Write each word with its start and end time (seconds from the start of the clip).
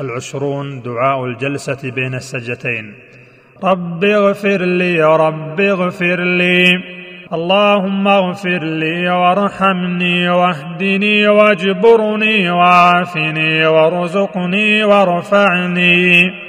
العشرون 0.00 0.82
دعاء 0.82 1.24
الجلسة 1.24 1.90
بين 1.90 2.14
السجدتين. 2.14 2.94
رب 3.64 4.04
اغفر 4.04 4.64
لي 4.64 5.16
رب 5.16 5.60
اغفر 5.60 6.24
لي. 6.24 6.72
اللهم 7.32 8.08
اغفر 8.08 8.64
لي 8.64 9.10
وارحمني 9.10 10.28
واهدني 10.28 11.28
واجبرني 11.28 12.50
وعافني 12.50 13.66
وارزقني 13.66 14.84
وارفعني. 14.84 16.45